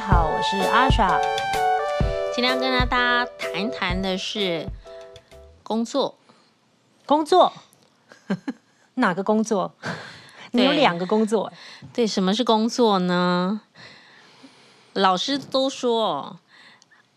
[0.00, 1.20] 好，我是阿莎。
[2.34, 4.66] 今天要跟大家谈一谈的是
[5.62, 6.18] 工作。
[7.04, 7.52] 工作？
[8.94, 9.74] 哪个工作？
[10.52, 11.52] 你有两个工作。
[11.92, 13.60] 对，什么是工作呢？
[14.94, 16.40] 老师都说，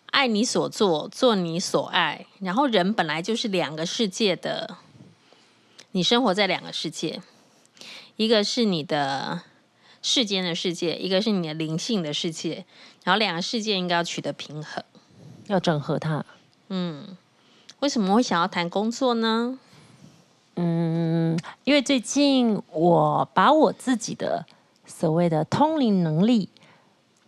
[0.07, 2.25] 爱你所做，做你所爱。
[2.41, 4.75] 然后人本来就是两个世界的，
[5.91, 7.21] 你生活在两个世界，
[8.17, 9.43] 一个是你的。
[10.03, 12.65] 世间的世界，一个是你的灵性的世界，
[13.03, 14.83] 然后两个世界应该要取得平衡，
[15.47, 16.23] 要整合它。
[16.67, 17.17] 嗯，
[17.79, 19.57] 为什么会想要谈工作呢？
[20.55, 24.45] 嗯，因为最近我把我自己的
[24.85, 26.49] 所谓的通灵能力，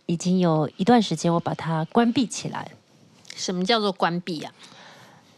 [0.04, 2.70] 已经有一段时间我把它关闭起来。
[3.34, 4.52] 什么叫做关闭啊？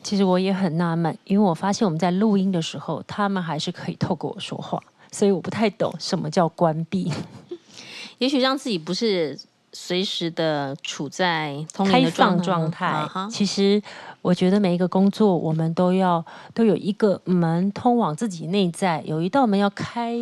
[0.02, 4.83] 其实我也很纳闷，因为我发现我们在录音的时候，他们还是可以透过我说话。
[5.11, 7.12] 所以我不太懂什么叫关闭。
[8.19, 9.39] 也许让自己不是
[9.73, 13.09] 随时的处在开放状态。
[13.31, 13.81] 其实
[14.23, 20.17] 我觉得每一个工作，我们都要都有一个门通往自己内在，有一道门要开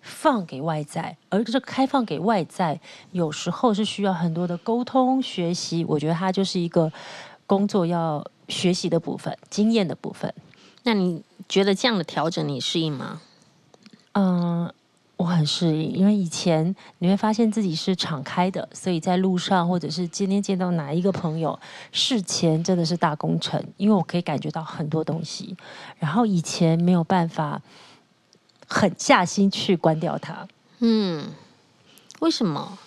[0.00, 1.16] 放给外在。
[1.28, 2.80] 而这个开放给外在，
[3.10, 5.84] 有时候是需要很多的沟通学习。
[5.84, 6.92] 我觉得它就是一个
[7.46, 10.32] 工作要学习的部分，经验的部分。
[10.84, 13.20] 那你觉得这样的调整你适应吗？
[14.12, 14.72] 嗯，
[15.16, 21.58] 我很适应，因为以前你会发现自己是敞开的，所以在路上或者是今天见到哪一个朋友，
[21.92, 25.56] 事前真的是大工程，因为我可以感觉到很多东西，
[25.98, 27.60] 然后以前没有办法
[28.66, 30.48] 狠下心去关掉它。
[30.78, 31.28] 嗯，
[32.20, 32.78] 为什么？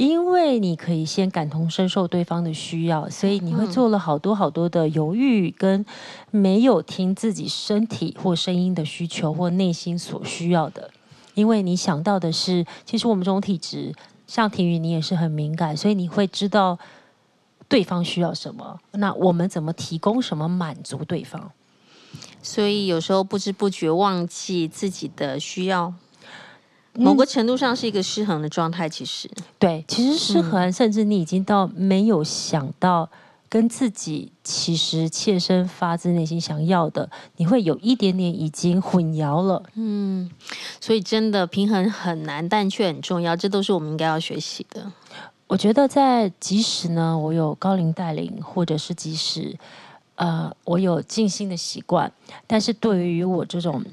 [0.00, 5.84] 因为你可以先感同身受对方的需要，所以你会做了好多好多的犹豫，跟
[6.30, 10.90] 没有听自己身体或声音的需求或内心所需要的。
[11.34, 13.94] 因为你想到的是，其实我们这种体质，
[14.26, 16.78] 像婷宇，你也是很敏感，所以你会知道
[17.68, 21.52] 对方需要什么，那我们怎么提供什么满足对方。
[22.42, 25.92] 所以有时候不知不觉忘记自己的需要。
[26.94, 33.08] 某个程度上是一个失衡的状态，其实对，其实失衡，嗯，甚至你已经到没有想到
[33.48, 39.62] 跟自己其实切身发自内心想要的，你会有一点点已经混淆了。
[39.74, 40.28] 嗯，
[40.80, 44.90] 所以真的平衡很难，但却很重要，这都是我们应该要学习的。
[45.46, 49.56] 我觉得在即使呢，我有高龄带领，或者是即使
[50.16, 52.12] 呃，我有静心的习惯，
[52.48, 53.84] 但是对于我这种。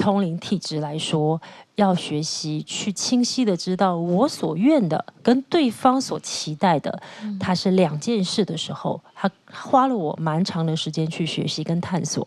[0.00, 1.40] 通灵体质来说，
[1.74, 7.02] 要学习去清晰的知道我所愿的跟对方所期待的，
[7.38, 12.26] 它是两件事的时候，他花了我蛮长的时间去学习跟探索。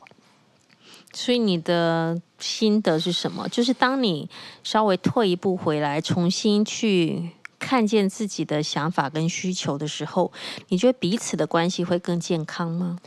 [1.12, 3.48] 所以你的心得是什么？
[3.50, 4.30] 就是当你
[4.64, 10.32] 稍微退一步回来，重新去看见自己的想法跟需求的时候，
[10.70, 12.98] 你觉得彼此的关系会更健康吗？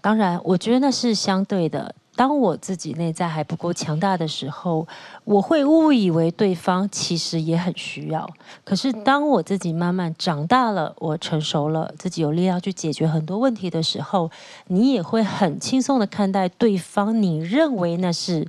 [0.00, 1.94] 当然，我觉得那是相对的。
[2.16, 4.86] 当我自己内在还不够强大的时候，
[5.24, 8.28] 我会误以为对方其实也很需要。
[8.64, 14.30] 可是当我自己慢慢长大了，我成熟了，自己有力量去解决很多问题的时候，
[14.68, 17.20] 你也会很轻松的看待对方。
[17.20, 18.46] 你认为那是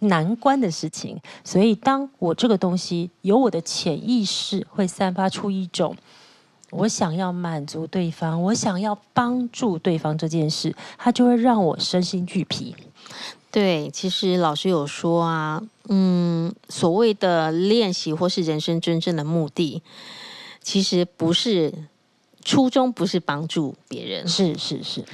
[0.00, 1.18] 难关的事情。
[1.42, 5.96] 所以，当我这个东西有我的潜意识会散发出一种。
[6.72, 12.74] 我想要满足对方，我想要帮助对方这件事，它就会让我身心俱疲。
[13.50, 19.82] 对，其实老师有说啊，嗯，所谓的练习或是人生真正的目的，
[20.62, 21.72] 其实不是。
[22.48, 25.04] 初衷不是帮助别人，是是是，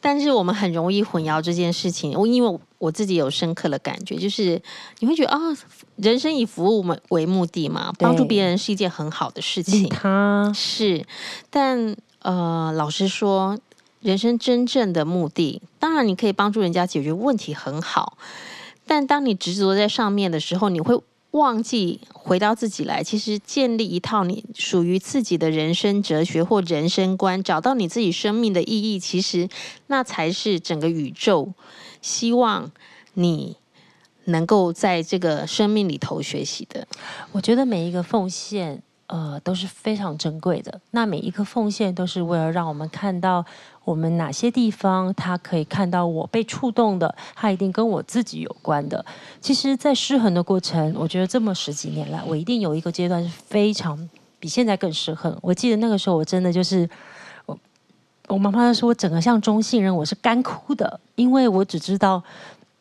[0.00, 2.12] 但是我们很容易混淆这件事情。
[2.16, 4.62] 我因为我自己有深刻的感觉，就是
[5.00, 5.56] 你会觉得啊、哦，
[5.96, 9.88] 人生以服务为目的嘛，帮助别人是一件很好的事情。
[9.88, 11.04] 他是，
[11.50, 13.58] 但呃，老实说，
[14.00, 18.16] 人生真正的目的，当然你可以帮助人家解决问题很好，
[18.86, 21.00] 但当你执着在上面的时候，你会。
[21.32, 29.46] 忘记回到自己来，其实建立一套你属于自己的人生哲学或人生观，找到你自己生命的意义，其实
[29.88, 31.52] 那才是整个宇宙
[32.00, 32.70] 希望
[33.12, 33.56] 你
[34.24, 36.88] 能够在这个生命里头学习的。
[37.32, 40.80] 我觉得每一个奉献，呃，都是非常珍贵的。
[40.90, 43.44] 那每一颗奉献都是为了让我们看到。
[43.86, 49.06] 我们哪些地方，他可以看到我被触动的，他一定跟我自己有关的。
[49.40, 53.96] 其实，在失衡的过程，我觉得这么十几年来，我一定有一个阶段是非常
[54.40, 55.38] 比现在更失衡。
[55.40, 56.90] 我记得那个时候，我真的就是
[57.46, 57.56] 我，
[58.26, 62.20] 我妈妈说我整个像中性人，我是干枯的，因为我只知道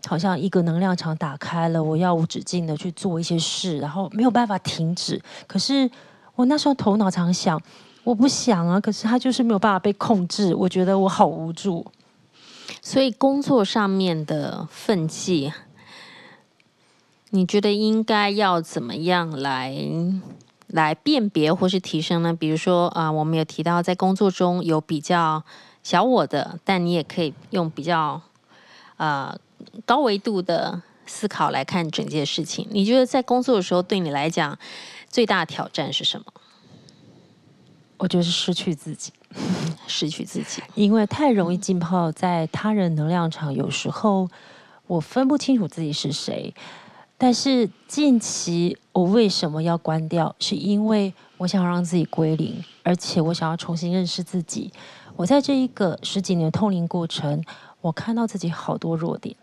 [0.08, 5.22] 好像一个能量场打开了，我要无止境的去做一些事，然后没有办法停止。
[5.46, 5.88] 可是
[6.36, 7.62] 我那时候头脑常想。
[8.04, 11.84] 我不想啊，可是他就是没有办法被控制，我觉得我好无助。
[12.80, 15.52] 所以工作上面的分际，
[17.32, 19.76] 你觉得应该要怎么样来
[20.68, 22.32] 来辨别或是提升呢？
[22.32, 25.44] 比如说啊、我们有提到在工作中有比较
[25.82, 28.22] 小我的，但你也可以用比较
[28.98, 29.36] 呃
[29.84, 32.68] 高维度的思考来看整件事情。
[32.70, 34.56] 你觉得在工作的时候，对你来讲
[35.10, 36.26] 最大挑战是什么？
[37.98, 39.14] 我觉得是失去自己，
[39.88, 44.30] 失去自己，因为太容易浸泡在他人能量场，有时候
[44.88, 46.54] 我分不清楚自己是谁。
[47.18, 50.36] 但是近期我为什么要关掉？
[50.40, 54.70] 是因为我想要让自己归零，而且我想要重新认识自己。
[55.16, 57.42] 我在这一个十几年通灵过程，
[57.80, 59.34] 我看到自己好多弱点，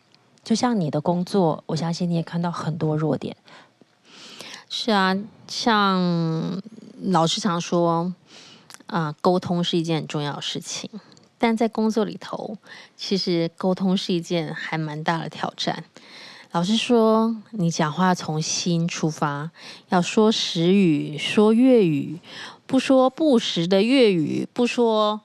[0.45, 3.35] 就像你的工作，我相信你也看到很多弱点。
[4.75, 5.15] 是啊，
[5.47, 6.63] 像
[7.03, 8.15] 老师常说。
[8.87, 10.91] 啊，沟通是一件很重要的事情，
[11.39, 12.59] 但在工作里头，
[12.95, 15.83] 其实沟通是一件还蛮大的挑战。
[16.51, 19.51] 老师说，你讲话从心出发，
[19.89, 22.19] 要说实语，说粤语，
[22.67, 25.19] 不说不实的粤语，不说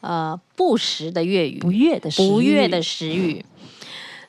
[0.00, 3.44] 呃不实的粤语，不悦的不悦的实语。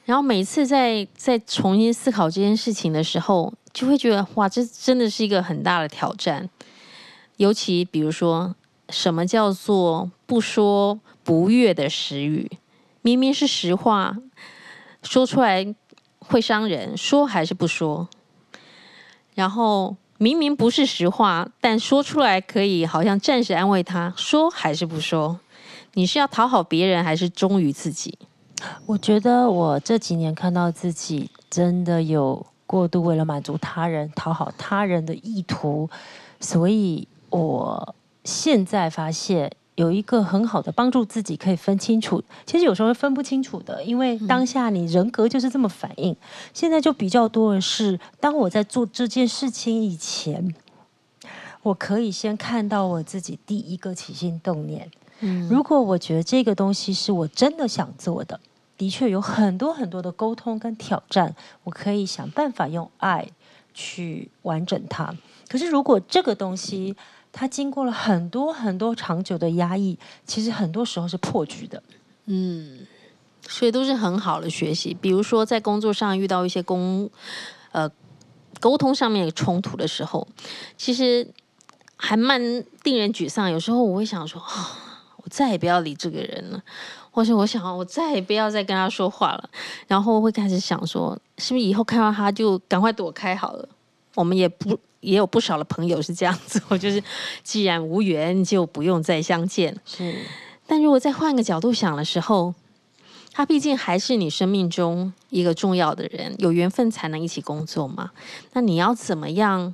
[0.03, 6.49] 然后每次在在重新思考这件事情的时候，就会觉得哇，这真的是一个很大的挑战。
[7.37, 8.55] 尤其比如说。
[8.89, 12.51] 什么叫做不说不悦的实语？
[13.01, 14.17] 明明是实话，
[15.01, 15.73] 说出来
[16.19, 18.09] 会伤人，说还是不说？
[19.33, 25.39] 然后明明不是实话，但说出来可以好像暂时安慰他，说还是不说？
[25.93, 28.19] 你是要讨好别人，还是忠于自己？
[28.87, 35.89] 我觉得我这几年看到自己真的有过度为了满足他人、讨好他人的意图，
[36.39, 37.95] 所以我。
[38.23, 46.15] 现在发现有一个很好的帮助自己可以分清楚，其实有时候分不清楚的，因为当下你人格就是这么反应。
[46.53, 50.53] 现在就比较多的是，当我在做这件事情以前，
[51.63, 54.91] 我可以先看到我自己第一个起心动念。
[55.21, 58.39] 嗯，如果我觉得这个东西是我真的想做的，
[58.81, 61.35] 的确有很多很多的沟通跟挑战，
[61.65, 63.27] 我可以想办法用爱
[63.75, 65.15] 去完整它。
[65.47, 66.97] 可是如果这个东西，
[67.31, 71.83] 它经过了很多很多长久的压抑，其实很多时候是破局的。
[72.25, 72.87] 嗯，
[73.47, 74.97] 所以都是很好的学习。
[74.99, 77.07] 比如说在工作上遇到一些工
[77.73, 77.87] 呃
[78.59, 80.27] 沟通上面的冲突的时候，
[80.75, 81.31] 其实
[81.95, 82.41] 还蛮
[82.81, 83.51] 令人沮丧。
[83.51, 84.41] 有时候我会想说，
[85.17, 86.63] 我再也不要理这个人了，
[87.11, 89.49] 或是我想我再也不要再跟他说话了。
[89.87, 93.69] 然后会开始想说，是不是以后看到他就赶快躲开好了？
[94.15, 94.79] 我们也不。
[95.01, 97.03] 也有不少的朋友是这样子，我就是
[97.41, 99.75] 既然无缘，就不用再相见。
[99.83, 100.15] 是，
[100.67, 102.53] 但如果再换个角度想的时候，
[103.31, 108.11] 他毕竟还是你生命中一个重要的人，有缘分才能一起工作嘛。
[108.53, 109.73] 那你要怎么样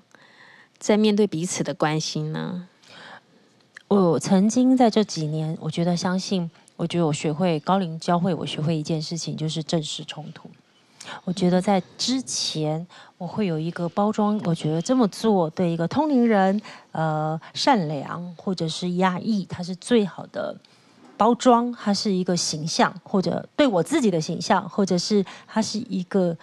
[0.77, 2.69] 在面对彼此的关心呢？
[3.89, 10.49] 我曾经在这几年，我觉得相信，我觉得我学会高龄教会我学会一件事情，就是正视冲突。
[11.23, 12.85] 我觉得在之前，
[13.17, 16.61] 我会有一个包装，我觉得这么做对一个通灵人，
[16.91, 20.53] 呃，善良或者是压抑，它是最好的
[21.15, 26.37] 包装，它是一个形象，或者对我自己的形象，或者是它是一个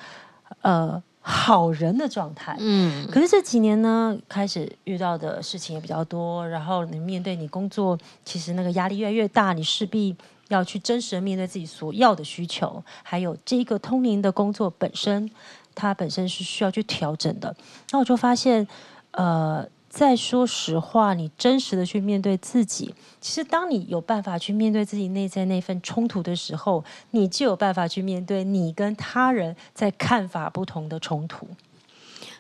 [0.63, 2.57] 呃好人的状态。
[2.59, 3.07] 嗯。
[3.11, 10.17] 可是这几年呢，开始遇到的事情也比较多，然后你面对你工作，其实那个压力越来越大，你势必。
[10.49, 15.31] 要去真实的面对自己所要的需求，还有这个通灵的工作本身，
[15.75, 17.55] 它本身是需要去调整的。
[17.91, 18.67] 那我就发现，
[19.13, 31.47] 呃，在说实话，你真实的去面对自己，其实当你有办法去面对自己内在那份冲突的时候，你就有办法去面对你跟他人在看法不同的冲突。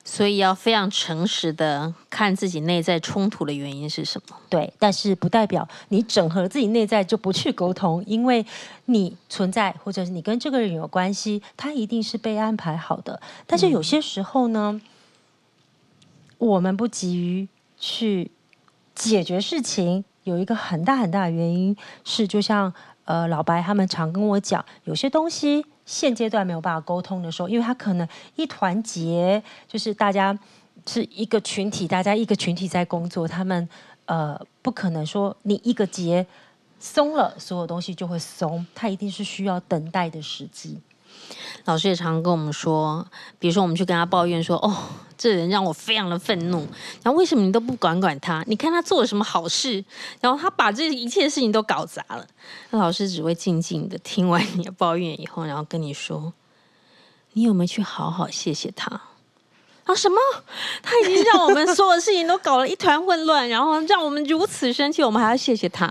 [0.06, 4.36] 所以要非常诚实的看自己内在冲突的原因是什么？
[4.50, 8.44] 对，但是不代表你整合自己内在就不去沟通，因为
[8.84, 13.18] 你存在或者是你跟这个人有关系，他一定是被安排好的。
[13.46, 14.78] 但是有些时候呢，
[16.36, 18.30] 我们不急于去
[18.94, 22.72] 解决事情，有一个很大很大的原因是，就像
[23.06, 25.64] 呃老白他们常跟我讲，有些东西。
[25.86, 30.38] 现阶段没有办法沟通的时候，因为他可能一团结，就是大家
[30.86, 33.68] 是一个群体，大家一个群体在工作，他们
[34.06, 36.26] 呃不可能说你一个结
[36.78, 40.80] 松了，所有东西就会松，他一定是需要等待的时机。
[41.64, 43.06] 老师也常跟我们说，
[43.38, 44.76] 比如说我们去跟他抱怨说，哦，
[45.24, 46.58] 这人让我非常的愤怒。
[47.02, 48.44] 然后为什么你都不管管他？
[48.46, 49.82] 你看他做了什么好事？
[50.20, 52.26] 然后他把这一切事情都搞砸了。
[52.68, 56.34] 那老师只会静静的听完你的抱怨以后，然后跟你说
[57.32, 59.00] ：“你有没有去好好谢谢他？”
[59.84, 60.16] 啊，什么？
[60.82, 65.90] 他已经让我们所有事情都搞了一团混乱，然后让我们如此生气，我们还要谢谢他？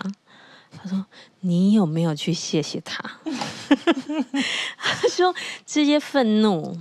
[0.76, 1.06] 他说
[1.42, 3.04] ：“你有没有去谢谢他？”
[4.78, 5.34] 他说
[5.66, 6.78] ：“这些愤怒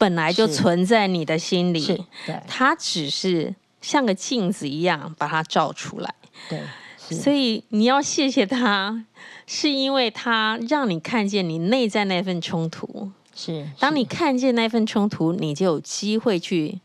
[0.00, 2.06] 本来就存在你的心里，
[2.46, 6.14] 他只是像个镜子一样把它照出来。
[6.48, 6.58] 对，
[6.96, 9.04] 所以你要谢谢他，
[9.46, 16.80] 是因为他让你看见你内在那份冲突。”是，当你看见那份冲突，你就有机会去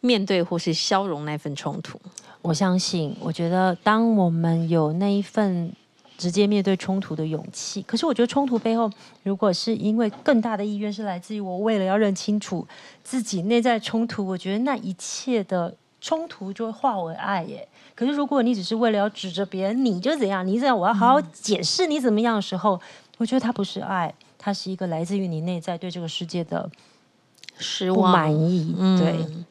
[0.00, 2.00] 面对或是消融那份冲突。
[2.42, 5.72] 我相信，我觉得当我们有那一份
[6.20, 8.90] 直接面对冲突的勇气，可是我觉得冲突背后，
[9.22, 12.66] 如果是因为更大的意愿是来自于我为了要认清楚
[13.02, 17.66] 自己内在冲突，我觉得那一切的冲突就会化为爱耶。
[17.94, 22.78] 可是如果你只是为了要指着别人，你就怎样，你怎样，我要好好解释你怎么样的时候，
[23.16, 24.14] 我觉得它不是爱。
[24.42, 26.70] 它是一个来自于你内在对这个世界的
[27.58, 29.44] 失望、不满意，对、嗯。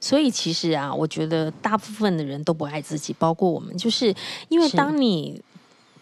[0.00, 4.14] 所以其实啊，我觉得大部分的人都不爱自己，包括我们，就是
[4.48, 5.42] 因为当你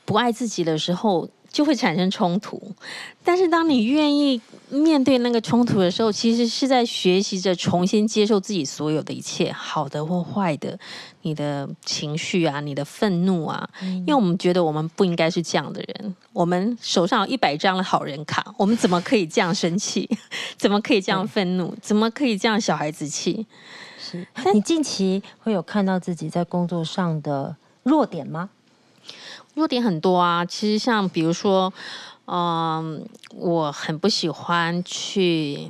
[0.09, 1.29] 不爱自己的时候。
[1.51, 2.61] 就会产生冲突，
[3.25, 4.39] 但是当你愿意
[4.69, 10.79] 面对那个冲突的时候，其实是在学习着重新接受自己所有的一切，好的或坏的，
[11.23, 20.07] 你的情绪啊，你的愤怒啊，因为我们觉得我们不应该是这样的人，我们手上有一百张的好人卡，我们怎么可以这样生气？
[20.59, 21.75] 怎么可以这样愤怒？
[21.81, 23.47] 怎么可以这样小孩子气？
[23.99, 28.51] 是你近期会有看到自己在工作上的弱点吗？
[29.59, 31.73] 弱点很多啊，其实像比如说，
[32.27, 35.69] 嗯，我很不喜欢去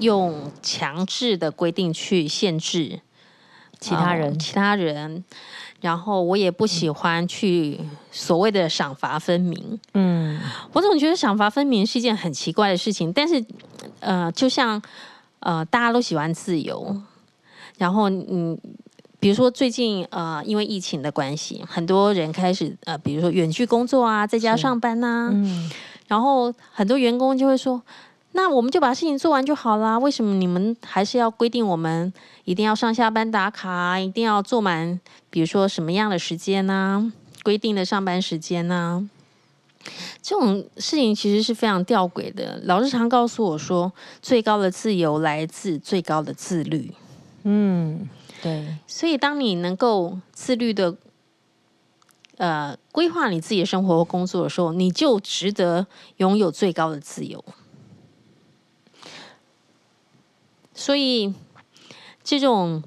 [0.00, 3.00] 用强制的规定去限制
[3.80, 5.24] 其他人，嗯，其他人，
[5.80, 7.80] 然后我也不喜欢去
[8.10, 9.78] 所谓的赏罚分明。
[9.94, 10.40] 嗯，
[10.72, 13.44] 我总觉得赏罚分明是一件很奇怪的事情，但是，
[14.00, 14.82] 呃，就像
[15.40, 17.00] 呃，大家都喜欢自由，
[17.78, 18.58] 然后嗯。
[19.20, 25.70] 比如说最近呃，因为疫情的关系，很多人开始呃，比如说远距工作啊，在家上班呐、啊，嗯，
[26.06, 27.82] 然后很多员工就会说，
[28.32, 32.12] 那我们就把事情做完就好啦，为什么你们还是要规定我们
[32.44, 37.12] 一定要上下班打卡，一定要做满，比如说什么样的时间呢？
[37.42, 39.08] 规定的上班时间呢？
[40.22, 42.60] 这种事情其实是非常吊诡的。
[42.64, 43.90] 老师常告诉我说，
[44.22, 46.92] 最高的自由来自最高的自律。
[47.42, 48.08] 嗯。
[48.40, 50.96] 对，所以当你能够自律的，
[52.36, 57.44] 呃，规划你自己的生活和工作的时候，你就值得拥有最高的自由。
[60.72, 61.34] 所以，
[62.22, 62.84] 这种，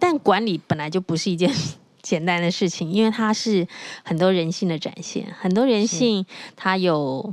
[0.00, 1.54] 但管理本来就不是一件
[2.02, 3.68] 简单的事情，因为它是
[4.02, 7.32] 很多人性的展现，很多人性它有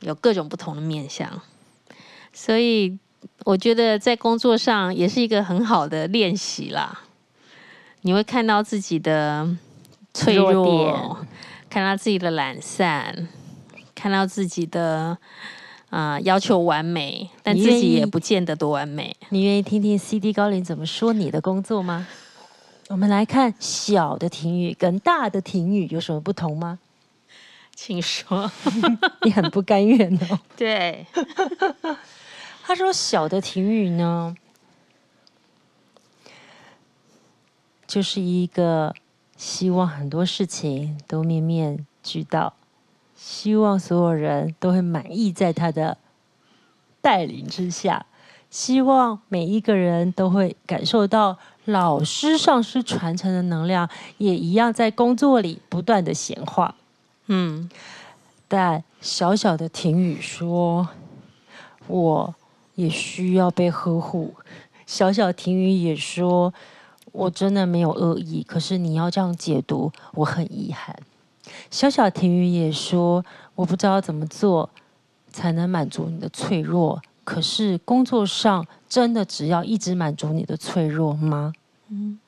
[0.00, 1.40] 有各种不同的面相，
[2.34, 2.98] 所以。
[3.44, 7.02] 我觉得在工作上也是一个很好的练习啦。
[8.02, 9.48] 你会看到自己的
[10.14, 11.26] 脆弱，弱，
[11.68, 13.28] 看到自己的懒散，
[13.94, 15.18] 看到自己的
[15.90, 19.16] 啊、呃、要求完美，但自己也不见得多完美。
[19.30, 22.06] 你愿意听听 CD 高林怎么说你的工作吗？
[22.88, 26.78] 我们来看小的停语跟大的停语有什么不同吗？
[27.74, 28.50] 请说。
[29.22, 30.38] 你很不甘愿哦。
[30.56, 31.06] 对。
[32.68, 34.36] 他说：“小的庭语呢，
[37.86, 38.94] 就是一个
[39.38, 42.52] 希望很多事情都面面俱到，
[43.16, 45.96] 希望所有人都会满意在他的
[47.00, 48.04] 带领之下，
[48.50, 56.74] 希望每一个人都会感受到老师上师传承的能量，也一样在工作里不断的显化。
[57.28, 57.70] 嗯，
[58.46, 60.88] 但小小的庭语说，
[61.86, 62.34] 我。”
[62.78, 64.32] 也需要被呵护。
[64.86, 66.54] 小小婷雨也说
[67.10, 70.96] ：“我真的没有恶意，可是你要这样解读，我很遗憾。”
[71.72, 73.24] 小小婷雨也说
[73.56, 74.70] ：“我不知道怎么做
[75.32, 81.52] 才能满足你的脆弱，可是工作上真的只要一直满足你的脆弱吗？”
[81.90, 82.20] 嗯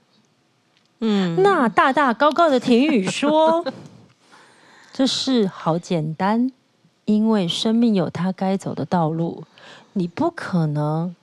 [0.99, 1.41] 嗯。
[1.41, 3.65] 那大大高高的婷雨说
[4.93, 6.51] ：“这事好简单，
[7.15, 9.45] 因为生命有它该走的道路。”
[9.93, 11.17] 你不可能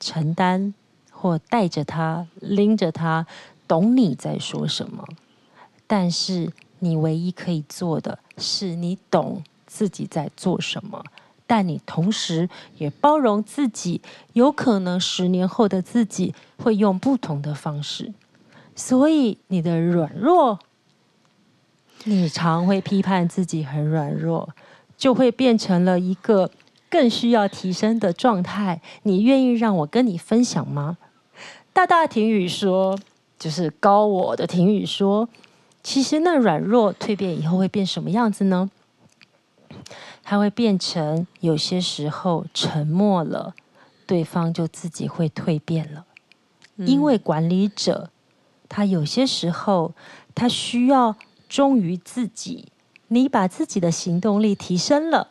[0.00, 0.74] 承担
[1.12, 3.28] 或带着他拎着他，
[3.68, 5.06] 懂你在说什么。
[5.86, 6.50] 但是
[6.80, 11.04] 你唯一可以做的是，你懂自己在做什么，
[11.46, 14.00] 但你同时也包容自己，
[14.32, 18.12] 有可能十年后的自己会用不同的方式。
[18.74, 20.58] 所以你的软弱，
[22.02, 24.50] 你常会批判自己很软弱，
[25.04, 26.50] 就会变成了一个
[26.88, 28.80] 更需要提升的状态。
[29.02, 30.96] 你愿意让我跟你分享吗？
[31.74, 32.98] 大大婷宇说，
[33.38, 35.28] 就是高我的婷宇说，
[35.82, 38.70] 其实那软弱蜕变以后会变什么样子呢？
[40.22, 43.54] 它会变成有些时候沉默了，
[44.06, 46.06] 对方就自己会蜕变了，
[46.76, 48.08] 因为管理者。
[48.70, 49.92] 他有些时候，
[50.34, 51.14] 他需要
[51.46, 52.68] 忠于自己。
[53.14, 55.28] 你把自己的行动力提升了，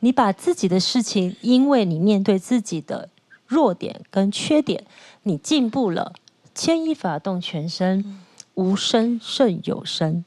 [0.00, 3.08] 你把自己的事情，因为你面对自己的
[3.46, 4.84] 弱点跟缺点，
[5.22, 6.12] 你进步了。
[6.54, 8.20] 牵一发动全身，
[8.52, 10.24] 无声胜有声。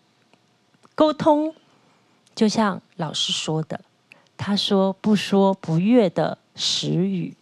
[0.96, 1.54] 沟通
[2.34, 3.82] 就像老师说的，
[4.36, 7.36] 他说不说不悦的时语，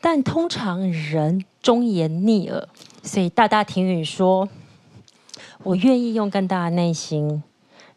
[0.00, 2.68] 但通常人忠言逆耳。
[3.02, 4.48] 所以大大庭语说
[5.62, 7.42] ：“我愿意用更大的内心，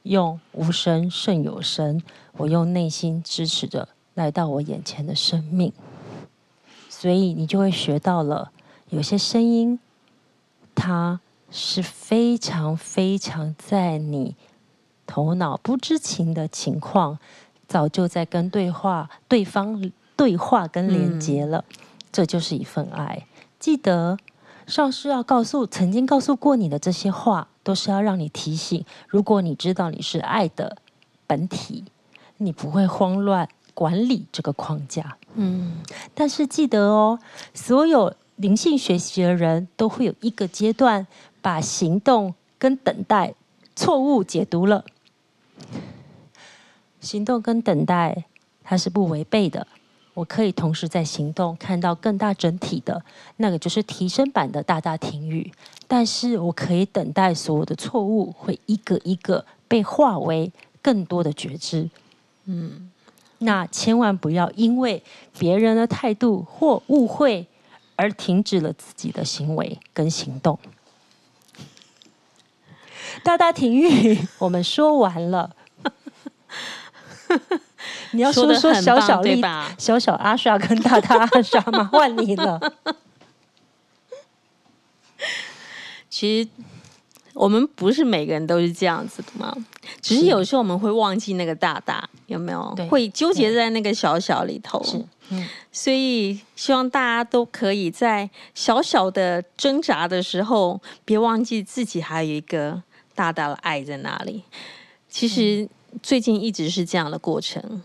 [0.03, 2.01] 用无声胜有声。
[2.37, 5.73] 我用内心支持着来到我眼前的生命。
[6.89, 8.51] 所以你就会学到了，
[8.89, 9.79] 有些声音，
[10.75, 14.35] 它是非常非常在你
[15.05, 17.19] 头脑不知情的情况，
[17.67, 21.63] 早就在跟对话对方对话跟连接了。
[21.69, 21.75] 嗯、
[22.11, 23.25] 这就是一份爱。
[23.59, 24.17] 记得。”
[24.69, 28.83] 上师要告诉曾经告诉过你的这些话，都是要让你提醒。
[29.07, 30.75] 如果你知道你是爱的
[31.27, 31.83] 本体，
[32.37, 35.15] 你不会慌乱管理这个框架。
[35.35, 35.83] 嗯，
[36.15, 37.19] 但是记得哦，
[37.53, 41.05] 所有灵性学习的人都会有一个阶段，
[41.43, 43.35] 把行动跟等待
[43.75, 44.83] 错误解读了。
[46.99, 48.25] 行动跟等待，
[48.63, 49.67] 它是不违背的。
[50.19, 53.01] 我可以同时在行动看到更大整体的，
[53.37, 55.49] 那个就是提升版的大大停雨。
[55.87, 60.51] 但是我可以等待所有的错误会一个一个被化为
[60.81, 61.89] 更多的觉知。
[62.43, 62.91] 嗯，
[63.37, 65.01] 那千万不要因为
[65.37, 67.47] 别人的态度或误会
[67.95, 70.59] 而停止了自己的行为跟行动。
[73.23, 75.55] 大大停雨，我们说完了。
[78.11, 81.89] 你要说说小小丽吧，小小阿莎跟大大 阿莎吗？
[81.91, 82.59] 换你了。
[86.09, 86.49] 其实
[87.33, 89.55] 我们不是每个人都是这样子的嘛，
[90.01, 92.75] 只是有时候我们会忘记那个大大，有没有？
[92.89, 94.83] 会纠结在那个小小里头。
[94.83, 94.97] 是，
[95.29, 95.47] 嗯。
[95.71, 102.81] 所以希望大家都可以在小小的挣扎的时候，别忘记自己还有一个
[103.13, 104.43] 大大的爱在哪里。
[105.07, 105.69] 其实。
[106.01, 107.81] 最近一直是这样的过程，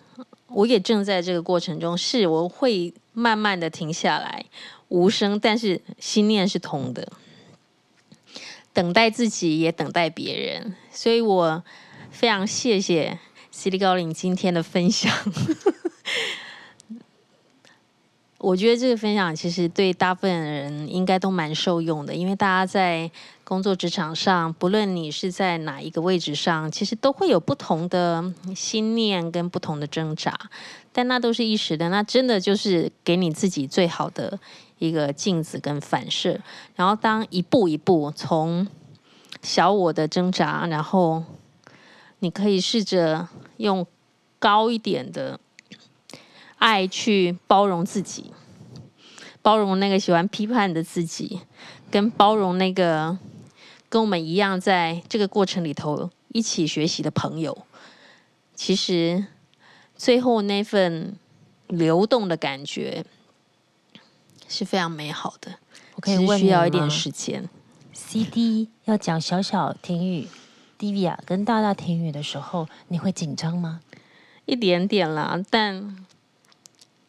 [0.48, 1.96] 我也正在这个过程中。
[1.96, 4.44] 是，我会慢慢的停下来，
[4.88, 7.12] 无声，但是心念是通的，
[8.72, 10.76] 等待自己，也等待别人。
[10.92, 11.62] 所以我
[12.10, 13.18] 非常谢谢
[13.50, 15.12] CD 高灵今天的分享。
[18.38, 23.10] 我觉得这个分享其实对大部分人应该都蛮受用的，因为大家在
[23.44, 30.34] 工作职场上，不论你是在哪一个位置上，其实都会有不同的心念跟不同的挣扎，
[30.92, 34.38] 但那都是一时的，那真的就是给你自己最好的
[34.78, 36.40] 一个镜子跟反射。
[36.74, 38.66] 然后当一步一步从
[39.42, 41.22] 小我的挣扎，然后
[42.18, 43.28] 你可以试着
[43.58, 43.86] 用
[44.38, 45.38] 高一点的。
[46.56, 48.32] 爱去包容自己，
[49.42, 51.40] 包容那个喜欢批判的自己，
[51.90, 53.18] 跟包容那个
[53.94, 57.56] 跟我们一样在这个过程里头一起学习的朋友。
[58.52, 59.24] 其实
[59.94, 61.16] 最后那份
[61.68, 63.04] 流动的感觉
[64.48, 65.60] 是非常美好的。
[65.94, 67.48] 我可以问需要一点时间。
[67.92, 70.26] CD 要讲小小婷雨、
[70.76, 73.78] Divya 跟大大婷雨的时候，你会紧张吗？
[74.44, 76.04] 一点点啦，但。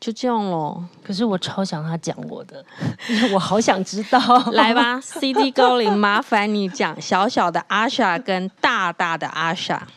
[0.06, 2.64] 就这样咯，可是我超想他讲我的，
[3.34, 4.20] 我好想知道。
[4.54, 9.88] 来吧，CD 高龄，麻烦你讲小小的阿莎跟大大的阿莎。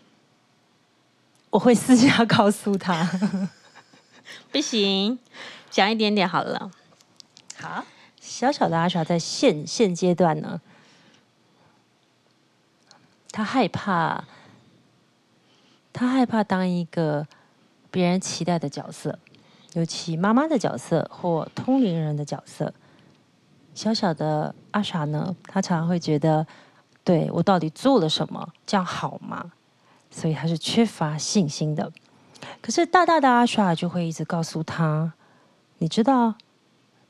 [1.48, 3.08] 我会私下告诉他。
[4.52, 5.18] 不行，
[5.70, 6.70] 讲一点点好了。
[7.58, 7.86] 好，
[8.20, 10.60] 小小的阿莎在现现阶段呢，
[13.30, 14.24] 他害怕，
[15.94, 17.26] 他害怕当一个。
[17.90, 19.18] 别人期待的角色，
[19.74, 22.72] 尤其妈妈的角色或通灵人的角色。
[23.74, 26.46] 小小的阿莎呢，她常常会觉得，
[27.04, 28.52] 对，我到底做了什么？
[28.66, 29.52] 这样好吗？
[30.10, 31.92] 所以她是缺乏信心的。
[32.60, 35.12] 可是大大的阿莎就会一直告诉他
[35.78, 36.34] ：“你知道，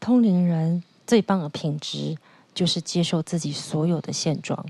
[0.01, 2.17] 通灵人最棒的品质
[2.55, 4.67] 就是接受自己所有的现状。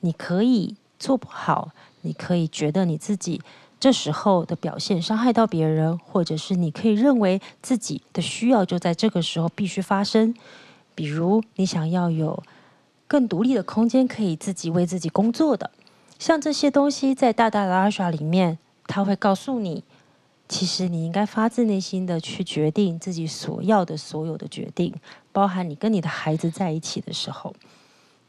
[0.00, 3.40] 你可以做不好，你可以觉得你自己
[3.80, 10.34] 这时候的表现伤害到别人，或者是你可以认为自己的需要就在这个时候必须发生。
[10.94, 12.42] 比如，你想要有
[13.08, 15.70] 更独立的空间，可以自己为自己工作的，
[16.18, 19.82] 像这些东西，在大大的阿莎里面，他会告诉你。”
[20.50, 24.92] 其实你应该发自内心的去决定自己所要的所有的决定，
[25.30, 27.54] 包含你跟你的孩子在一起的时候。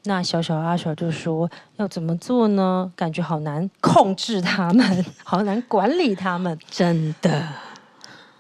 [0.04, 2.92] 那小小阿小就说：“要怎么做呢？
[2.96, 7.48] 感觉好难控制他们， 好难管理他们。”真的，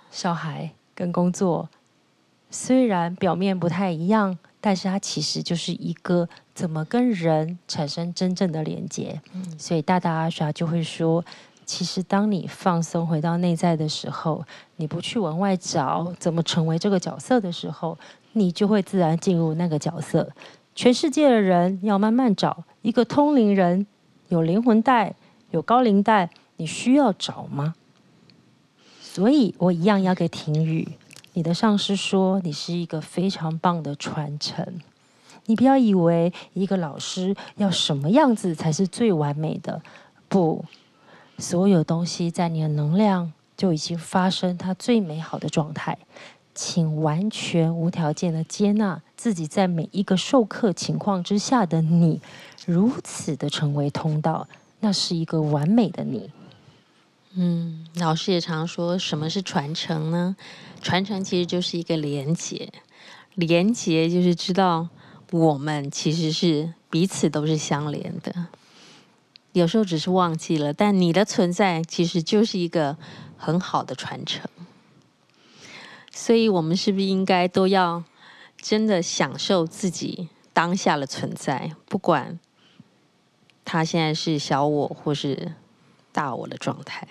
[0.09, 1.69] 小孩跟工作
[2.49, 9.21] 虽然表面不太一样，但是它其实就是一个怎么跟人产生真正的连接。
[9.33, 11.23] 嗯，所以大大阿小就会说。
[11.63, 14.43] 其实，当你放松回到内在的时候，
[14.75, 17.97] 你不去往外找怎么成为这个角色的时候，
[18.33, 20.29] 你就会自然进入那个角色。
[20.81, 23.85] 全世界的人要慢慢找一个通灵人，
[24.29, 25.13] 有灵魂带，
[25.51, 27.75] 有高灵带，你需要找吗？
[28.99, 30.87] 所以我一样要给婷宇，
[31.33, 34.81] 你的上师说你是一个非常棒的传承。
[35.45, 39.83] 你不要以为一个老师要什么样子才是最完美的，
[40.27, 40.65] 不。
[41.37, 45.99] 所有东西在你的能量就已经发生它最美好的状态，
[46.53, 52.19] 请完全无条件的接纳自己在每一个授课情况之下的你，
[52.65, 54.47] 如此的成为通道，
[54.79, 56.29] 那是一个完美的你。
[57.33, 60.35] 嗯，老师也常说，什么是传承呢？
[60.81, 62.73] 传承其实就是一个连结，
[63.35, 64.89] 连结就是知道
[65.31, 68.47] 我们其实是彼此都是相连的。
[69.53, 72.97] 有时候只是忘记了，但你的存在其实就是一个
[73.37, 74.49] 很好的传承。
[76.23, 78.03] 所以，我们是不是应该都要
[78.55, 82.39] 真的享受自己当下的存在，不管
[83.65, 85.55] 他现在是小我或是
[86.11, 87.07] 大我的状态？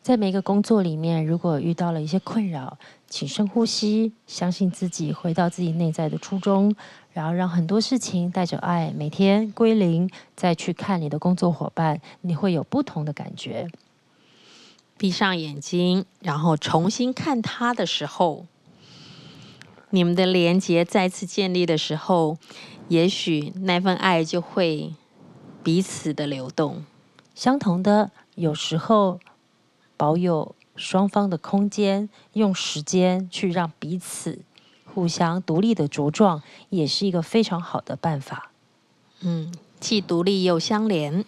[0.00, 6.74] 在每个工作里面，如果遇到了一些困扰，请深呼吸，相信自己，回到自己内在的初衷。
[7.12, 13.68] 然后让很多事情带着爱，每天归零，再去看你的工作伙伴，你会有不同的感觉。
[14.98, 18.46] 闭上眼睛，然后重新看他的时候，
[19.90, 22.38] 你们的连接再次建立的时候，
[22.88, 24.94] 也许那份爱就会
[25.62, 26.84] 彼此的流动。
[27.34, 29.20] 相同的，有时候
[29.96, 34.40] 保有双方的空间，用时间去让彼此。
[34.94, 38.50] 互相独立的茁壮，也是一个非常好的办法。
[39.20, 41.22] 嗯，既独立又相连。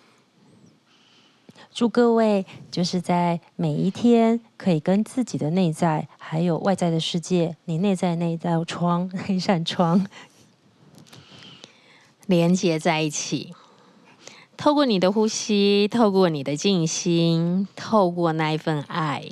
[1.72, 10.06] 祝各位就是在每一天，可以跟自己的内在，还有外在的世界，你内在那一道窗， 那一扇窗，
[12.26, 13.54] 连接在一起。
[14.56, 19.24] 透过你的呼吸，透过你的静心，透过那一份爱。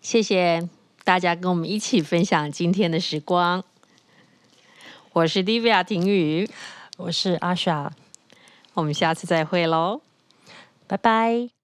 [0.00, 0.66] 谢谢
[1.04, 3.62] 大家跟我们一起分享今天的时光。
[5.12, 6.48] 我是 Divya 婷雨，
[6.96, 7.92] 我是阿莎，
[8.74, 10.00] 我们下次再会喽，
[10.86, 11.59] 拜拜。